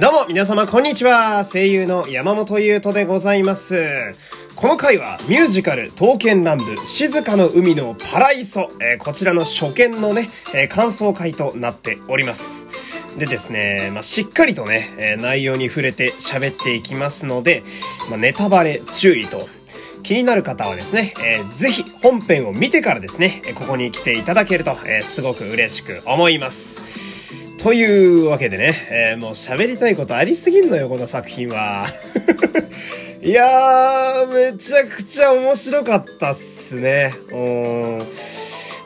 [0.00, 1.44] どうも皆様こんにちは。
[1.44, 4.14] 声優の山本優斗でございます。
[4.56, 12.66] この回はミュージカル刀剣乱舞静かの海のパライソ、えー、こちらの初見のね、えー、感想会となっております。
[13.18, 17.62] でですね、まあ、しっかりとね、えー、内容に触れて喋っていきますので、
[18.08, 19.50] まあ、ネタバレ注意と。
[20.02, 27.09] 気になる方はですね、えー、ぜひ本編を見てからですね、ここに来ていただけると、えー、すごく嬉しく思います。
[27.62, 31.86] というわけでね、えー、もう喋りたいことありすぎんのよ、この作品は。
[33.22, 37.12] いやー、めちゃくちゃ面白かったっすね。
[37.30, 38.06] うん。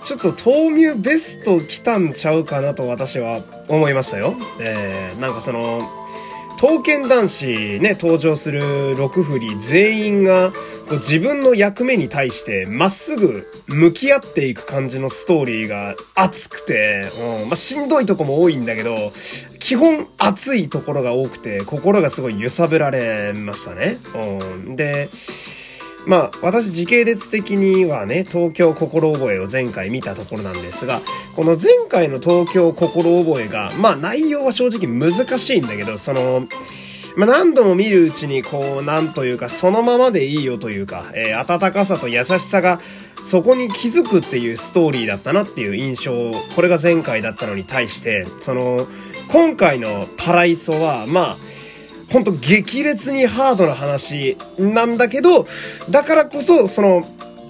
[0.02, 4.34] ちょっと豆乳ベスト来たんちゃうかなと私は思いましたよ。
[4.60, 5.88] えー、なんかその、
[6.64, 7.44] 刀剣男子
[7.78, 10.50] ね、登場する6振り全員が
[10.92, 17.10] 自分の役目に対してまっすぐ向き合っていく感じのストーリーが熱くて、
[17.42, 18.96] うん、まあ、しんどいとこも多いんだけど、
[19.58, 23.98] 基本熱いところが多くて心がすごい揺さぶられましたね。
[24.14, 25.10] うん、で、
[26.06, 31.00] まあ、私時系列的にはね、東京心覚えを前回見たところなんですが、
[31.34, 36.46] この前回の東京心覚えが、まあ内容は正直難しいんだけど、その、
[37.16, 42.80] まあ、何度も見るうちに、こう、なんというか、そのままでいいよというか、えー、温かさと優しさが、
[43.24, 46.12] そこに気づくっていうストーリーだったなっていう印象、
[46.56, 48.88] これが前回だったのに対して、その、
[49.28, 51.36] 今回のパライソは、まあ、
[52.10, 55.46] ほんと激烈にハードな話なんだけど、
[55.90, 57.04] だからこそ、その、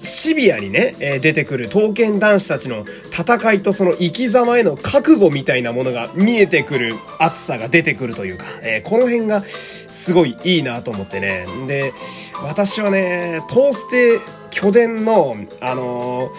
[0.05, 11.47] シビアにね、え、出てくる刀剣男子たちの戦いとその生き様への覚悟みたいなものが見えてくる熱さが出てくるというか、え、この辺がすごいいいなと思ってね。
[11.67, 11.95] で、
[12.43, 16.31] 私はね、トーステ巨伝の、あの、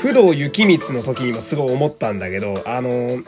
[0.00, 3.22] 不動雪光の時にもすごい思ったんだけど、あの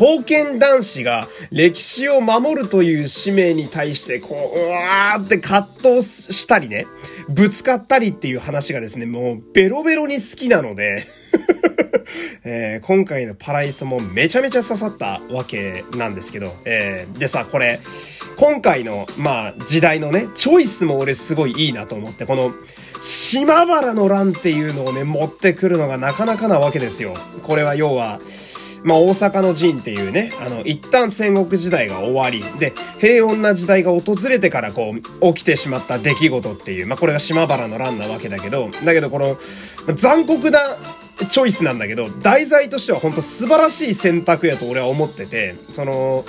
[0.00, 6.86] 刀剣男子が歴史を守るという使命に対して、こう、うわーって葛藤したりね、
[7.28, 11.04] ぶつかったりっていう話がですね、もうベロベロに好きなので
[12.44, 17.78] えー、今回のパライソもめちゃめちゃ刺さったわけなんですけど、えー、でさ、これ、
[18.36, 22.54] 今回の、まあ、時代のね、チョイスも俺すごいいいなと思って、この、
[23.02, 27.14] 島原の乱っていうのをね、持ってくるのがなかなかなわけですよ。
[27.42, 28.18] これは要は、
[28.82, 39.38] まあ、大阪の陣っていうね、あの、一旦戦国時代が終わり、で、平穏な時代が訪れてからこう、起きてしまった出来事っていう、まあ、これが島原の乱なわけだけど、だけどこの、
[39.94, 40.60] 残酷な
[41.28, 46.24] チョイスなんだけど、題材としては本当素晴らしい選択やと俺は思ってて、その、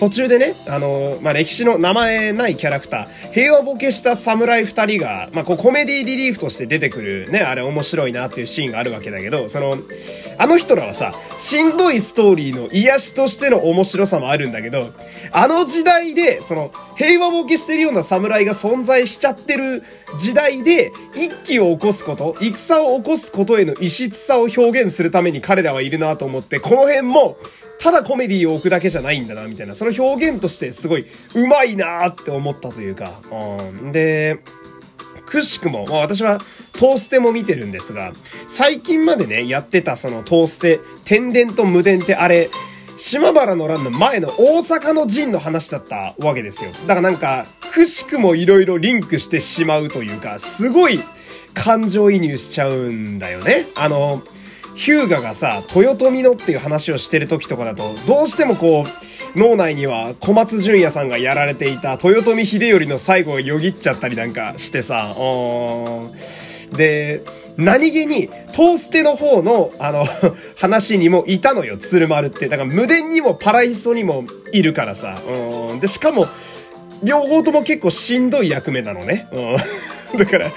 [0.00, 9.76] 途中でね、あのまあ、歴史の名前ないキャラクター、平和ボケした侍二人が、まあ、こうコメディリリーフとして出てくるね、あれ面白いなっていうシーンがあるわけだけど、その、
[10.38, 14.90] あの人らはさ、しんどいストーリーの癒しとしての面白さもあるんだけど、
[15.32, 19.82] あの時代で、その、平和ボケしてるような侍が存在しちゃってる
[20.18, 27.36] 時代で、一気を起こすこと、戦を起こすことへの異質さを表現するために彼らはいるなと思って、この辺も、
[27.78, 33.92] ただコメディーを置くだけじゃないんだな、みたいな、その表現としてすごい上手いなーって思ったというか、うん。
[33.92, 34.40] で、
[35.24, 36.40] くしくも、まあ私は
[36.72, 38.12] トーステも見てるんですが、
[38.48, 42.50] 最近までね、やってたそのトーステ、天然と無伝ってあれ、
[43.00, 46.70] 島原の乱の前の大阪の陣の話だったわけですよ。
[46.86, 51.00] だからなんか、くしくも色々リンクしてしまうというか、すごい
[51.54, 53.68] 感情移入しちゃうんだよね。
[53.74, 54.22] あの、
[54.74, 67.22] ヒューガがさ、豊臣のっていう話をしてる時とかだと、どうしてもこう、脳内には小松淳也さんがやられていた豊臣秀頼の最後がよぎっちゃったりなんかしてさ、うんで、
[67.56, 70.06] 何気に、トーステの方の、あの
[70.56, 72.48] 話にもいたのよ、鶴丸って。
[72.48, 75.20] だから無電にもパライソにもいるからさ。
[75.26, 75.80] うん。
[75.80, 76.28] で、しかも、
[77.02, 79.28] 両方とも結構しんどい役目なのね。
[79.32, 79.56] うん
[80.18, 80.52] だから、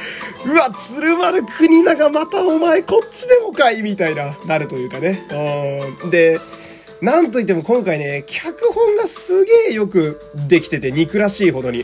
[0.46, 5.28] うわ、鶴丸国長またお前こっちでもかいみたいな、なるというかね。
[6.04, 6.10] うん。
[6.10, 6.40] で、
[7.04, 11.84] なんといっても今回ね、脚本がすげえよくできてて憎らしいほどに。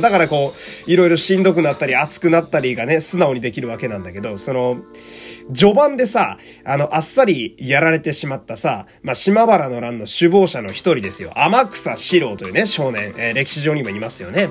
[0.00, 0.52] だからこ
[0.86, 4.78] う、いろいろしんどくなったり熱くなったりがね、素直にできるわけなんだけど、その、
[5.54, 11.30] 序盤でさ、あの、あっさりやられてしまったさ、まあ、島原の乱の首謀者の一人ですよ。
[11.36, 14.48] 天草四郎というね、少年、えー、歴史上にもいますよね。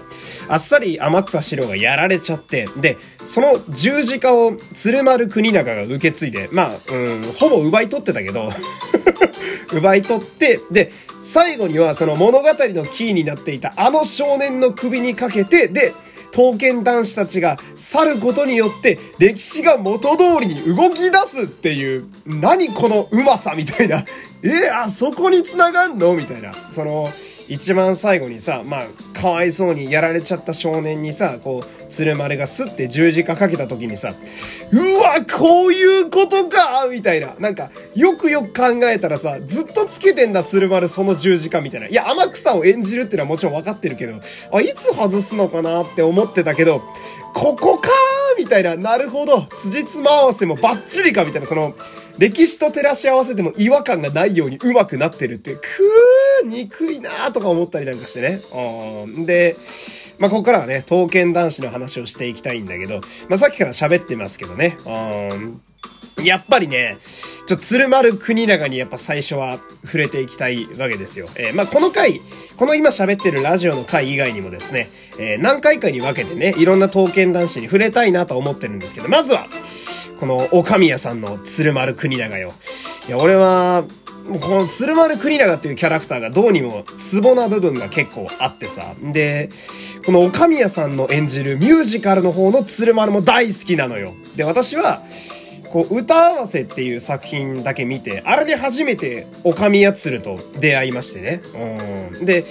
[0.47, 8.49] あっさり天草四郎がやられちゃって、で、その十字架を鶴丸国長が受け継いで、まあ、うん、ほぼ奪い取ってたけど
[9.71, 10.91] 奪い取って、で、
[11.21, 15.93] 最後にはその物語のキーになっていたあの少年の首にかけて、で、
[16.31, 24.05] 刀剣男子たちが去ることによって歴史が元通りに動き出すっていう、何このうまさみたいな。
[24.41, 26.15] えあそこに繋がんの？
[26.15, 26.53] みたいな。
[26.71, 27.11] その、
[27.49, 34.13] 一番最後にさ、まあ、かわいそうにやられちゃった少年にさ、こう、鶴丸がスッて十字架かけた時にさ、
[34.71, 37.35] うわ、こういうことかみたいな。
[37.39, 41.87] なんか、よくよく考えたらさ、ずっとつけてんだ鶴丸その十字架みたいな。
[41.87, 44.19] いや、天草を演じるってのはもちろん分かってるけど、
[44.53, 46.81] あ、いつ外すのかなって思ってたけど、
[47.33, 47.89] ここか
[48.37, 51.75] みたいな、なるほど、辻褄合わせもバッチリかみたいな、その、
[52.17, 58.41] 歴史と照らし合わせても違和感がないように上手くなってるって、くー、憎いなーとか思ったりなんかしてね。
[59.05, 59.25] うん。
[59.25, 59.55] で、
[60.19, 64.77] まあ、ここからはね、刀剣男子の話をしていきたいんだけど、まあ、さっきから喋ってますけどね。
[64.85, 65.61] うん。
[66.23, 66.97] やっぱりね、
[67.47, 71.27] ちょ、鶴丸国長にやっぱ最初は触れていきたいわけですよ。
[71.37, 72.21] えー、まあ、この回、
[72.57, 79.47] この今喋ってるラジオの回以外にもですね、えー、何回かに分けてね、いろんな刀剣男子に触れたいなと思ってるんですけど、まずは、
[80.19, 82.53] この、おかみやさんの鶴丸国長よ。
[83.07, 83.85] いや、俺は、
[84.29, 88.93] もうこの鶴丸国永っていうキャラクターがどうにもツボな部分が結構あってさ。
[89.01, 89.49] で、
[90.05, 94.13] この岡宮さんの演じるミュージカルの方の鶴丸も大好きなのよ。
[94.35, 95.01] で、私は、
[95.71, 101.41] こう、歌合わせっていう作品だけ見て、あれで初めて、おかみやつると出会いましてね。
[102.19, 102.25] うん。
[102.25, 102.43] で、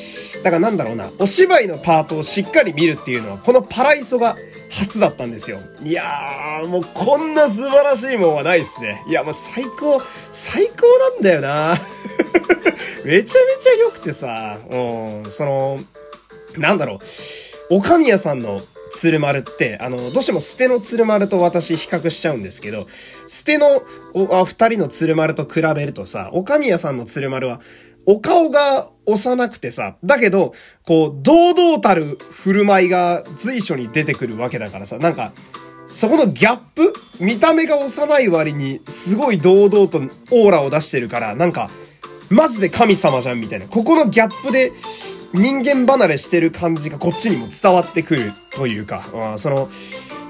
[0.43, 4.37] だからなんだろうな、お芝居のパートをしっかり見るっていうのは、このパライソが
[4.71, 5.59] 初だったんですよ。
[5.83, 9.03] いやー、もうこんな素晴らしいもんはないっすね。
[9.09, 11.77] いや、もう最高、最高なんだよな。
[13.05, 14.77] めちゃめちゃ良くてさ、う
[15.29, 15.79] ん、その、
[16.57, 16.95] なんだろ
[17.71, 18.61] う、おかみやさんの
[18.91, 22.87] 鶴丸って、あの、どうしても捨ての鶴丸と私比較しちゃうんですけど、
[23.27, 23.83] 捨ての
[24.31, 27.61] あ二人の鶴丸と比べるとさ、おかみやさんの鶴丸は、
[28.07, 30.55] お顔が幼くてさ、だけど、
[30.87, 35.33] こう、堂々たる振る舞いが随所に出てくるわけだからさ、なんか、
[35.87, 39.99] そこのギャップ見た目が幼い割に、すごい堂々と
[40.31, 41.71] オーラを出してるから、なんか、
[42.31, 43.67] マジで神様じゃんみたいな。
[43.67, 44.73] ここのギャップで、
[45.35, 49.71] 人間離れしてる感じがこっちにも伝わってくるというか、まあ、その、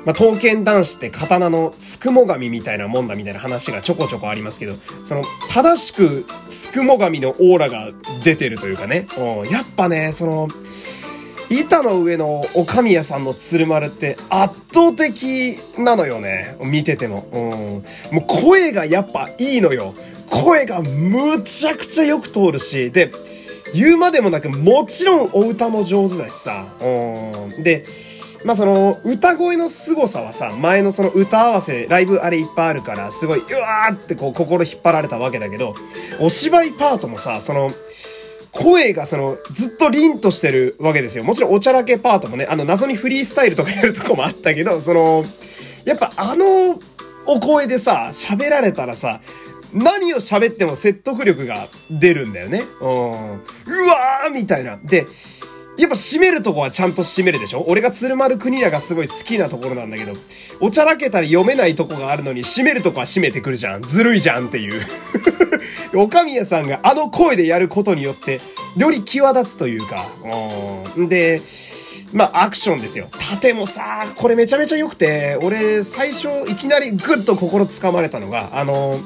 [0.04, 7.90] まあ、刀剣男子って刀のつくも神みたいなもんだみたいな話がちょこちょこありますけど、その、正しくつくも神のオーラが
[8.22, 9.08] 出てるというかね、
[9.50, 10.48] やっぱね、その、
[11.50, 16.58] 板の上のお神谷さんの鶴丸って圧倒的なのよね。
[16.60, 17.26] 見てても。
[17.32, 18.16] うん。
[18.16, 19.94] もう声がやっぱいいのよ。
[20.26, 23.12] 声がむちゃくちゃよく通るし、で、
[23.74, 26.66] 言うまでもなく、もちろんお歌も上手だしさ。
[26.80, 26.84] う
[27.58, 27.62] ん。
[27.62, 27.86] で、
[28.44, 35.74] まあその、歌声の凄さはさ、前のその歌合わせ、ライブあれいっぱいあるから、すごい、うわーってこう心引っ張られたわけだけど、
[36.20, 37.72] お芝居パートもさ、その、
[38.52, 41.24] 声がその、ずっと凛としてるわけですよ。
[41.24, 45.24] もちろんおちゃらけパートもね、あの謎にフリースタイルとかやるとこもあったけど、その、
[45.84, 46.80] やっぱあの
[47.26, 49.20] お声でさ、喋られたらさ、
[49.72, 52.62] 何を喋っても説得力が出るんだよね。
[52.80, 52.88] うん。
[52.88, 54.78] うわーみたいな。
[54.82, 55.06] で、
[55.78, 57.64] やっぱ締めるとこはちゃんと締めるでしょ？
[57.68, 60.12] 俺が鶴丸国屋がすごい好きなところなんだけど、
[60.60, 63.82] おちゃらけたり読めないとこがあるのに締めるとこは締めてくるじゃん。
[63.82, 64.82] ずるいじゃんっていう。
[65.94, 68.40] おかみやさんがあの声でやることによって、
[68.76, 70.06] より際立つというか、
[70.96, 71.08] うん。
[71.08, 71.40] で、
[72.12, 73.08] まあ、アクションですよ。
[73.30, 78.98] 盾もさ、これめちゃめちゃ良くて、俺、最初、いきなりグッと心つかまれたのが、あの、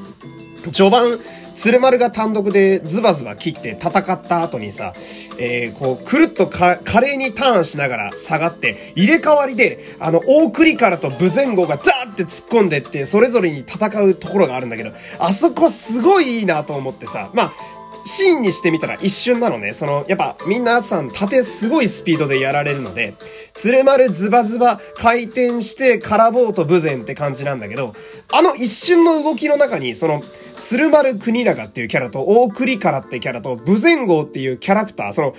[0.71, 1.19] 序盤、
[1.55, 4.93] 鶴丸が単独でズバズバ切って戦った後にさ、
[5.37, 17.53] えー、こう、くるっと華麗にターンしながら下がって、入れ替わりで、あの、大栗からと武前後がザーって突っ込んでって、それぞれに戦うところがあるんだけど、あそこすごいいいなと思ってさ、まあ、
[18.05, 19.73] シーンにしてみたら一瞬なのね。
[19.73, 23.15] その、やっぱみんなさん縦すごいスピードでやられるので、
[23.53, 27.95] 鶴丸ズバズバ回転して空棒と武前って感じなんだけど、
[28.31, 30.21] あの一瞬の動きの中に、その、
[30.59, 35.35] 鶴丸国長っていうキャラと、大栗からってキャラと、武前号っていうキャラクター、その、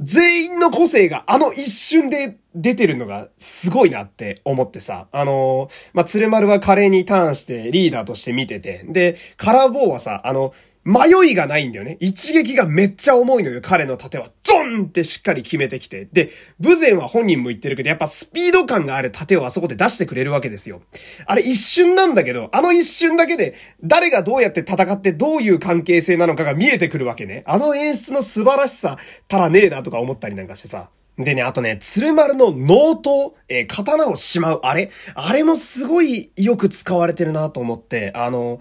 [0.00, 5.06] 全員の個性があの一瞬で出てるのがすごいなって思ってさ。
[5.12, 8.84] あのー、まあ、鶴丸は華麗にターンしてリーダーとして見てて。
[8.88, 10.52] で、カラーボーはさ、あの、
[10.84, 11.96] 迷いがないんだよね。
[12.00, 14.30] 一撃がめっちゃ重いのよ、彼の盾は。
[14.46, 16.06] ドンってしっかり決めてきて。
[16.12, 20.82] で、武前は本人も言ってるけど、やっぱスピード感がある盾をあそこで出してくれるわけですよ。
[21.26, 27.44] あれ一瞬なんだけど、あの一瞬だけで、誰がどうやって戦ってどういう関係性なのかが見えてくるわけね。
[27.46, 30.90] あの演出の素晴らしさ、たらねえなとか思ったりなんかしてさ。
[31.16, 38.58] でね、あとね、鶴丸のノート、えー、刀をしまう、あれあれもすごいよく使われてるなと思って、あの、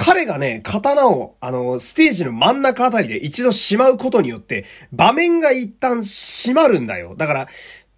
[0.00, 7.16] 彼がね、刀を、あの、ステージの真ん中あたりで一度しまうことによって、場面が一旦閉まるんだよ。
[7.16, 7.48] だから、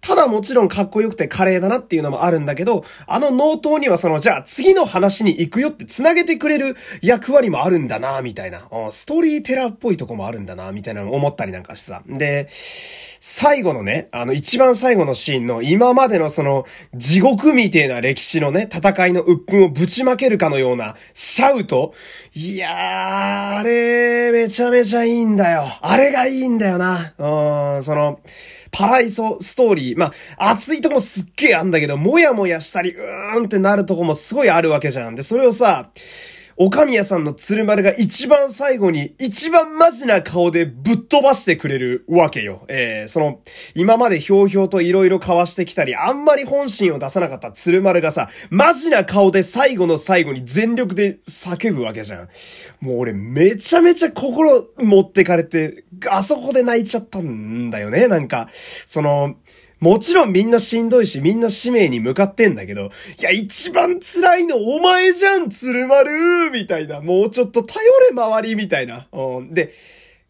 [0.01, 8.67] ただもちろんかっこよくて華麗だなっていうのもあるんだけど、あの納刀にはその、じゃあ次の話に行くよって繋げてくれる役割もあるんだな、みたいな。
[8.89, 12.01] ストーリーテラーっぽいとこもあるんだな、みたいなの思ったりなんかしてさ。
[12.07, 12.47] で、
[13.23, 16.65] 最後のね、あの一番最後のシーンの今までのその
[16.95, 21.93] 地獄みてえな歴史のね、戦いの鬱憤をぶちまけるかのようなシャウト
[22.33, 25.63] いやー、あれ、めちゃめちゃいいんだよ。
[25.81, 27.13] あれがいいんだよな。
[27.19, 28.19] うん、その、
[28.71, 29.99] パライソストーリー。
[29.99, 35.15] まあ、熱いとこもすっげえあんだけど、もやもやしたり、うーんってなるとこもすごいあるわけじゃん。
[35.15, 35.89] で、それをさ、
[36.57, 42.65] おかみやさんの鶴丸が一番最後に一番マジな顔でぶっ飛ばしてくれるわけよ。
[42.67, 43.41] えー、その、
[43.75, 52.29] 今までひょうひょうと色々交わしてきたり、あんまり本心を出さなかった鶴丸がさ、マジな顔で最後の最後に全力で叫ぶわけじゃん。
[52.79, 58.07] もう俺めちゃめちゃ心持ってかれて、あそこで泣いちゃったんだよね。
[58.07, 58.49] なんか、
[58.87, 59.35] その、
[59.81, 67.01] もちろんみんなしんどいし、みんな使命に向かってんだけど、いや、一番辛いのお前じゃん、鶴丸みたいな。
[67.01, 69.07] もうちょっと頼れ周りみたいな。
[69.11, 69.71] うん、で、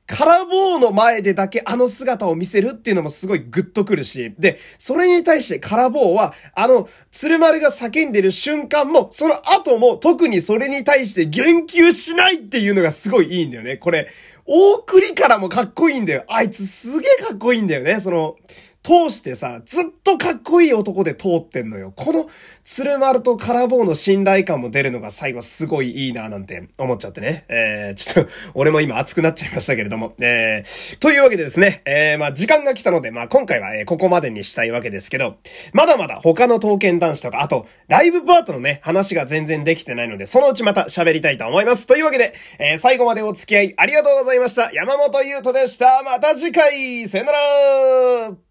[0.07, 13.75] カラボーの前でだけあの姿を見せるっていうのもすごいグッとくるし、で、それに対してカラボーは、あの、鶴丸が叫んでる瞬間も、その後も特にそれに対して言及しないっていうのがすごいいいんだよね。
[13.75, 14.07] これ、
[14.45, 16.23] 大栗からもかっこいいんだよ。
[16.27, 17.99] あいつすげえかっこいいんだよね。
[17.99, 18.37] その、
[18.83, 21.93] 通してさ、ずっとかっこいい男で通ってんのよ。
[21.95, 22.27] この、
[22.63, 27.45] 鶴丸とカラボーの信頼感も出るのが最後すごいいいななんて思っちゃってね。
[27.47, 30.13] えー、ちょっと、俺も今熱くなっちゃいましたけれども。
[30.19, 35.37] えー、というわけでですね、えー、まあ時間が来たので、まあ今回は、え、ここまでにしたいわけですけど、
[35.73, 41.85] まだまだ他の刀剣男子とか、あと、ライブパートのね、話が全然できてないので、そのうちまた喋りたいと思います。
[41.85, 44.71] というわけで、えー、最後までお付き合いありがとうございました。
[44.73, 46.01] 山本優斗でした。
[46.03, 48.50] また次回、さよなら